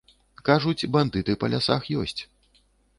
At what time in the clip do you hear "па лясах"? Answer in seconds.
1.47-1.83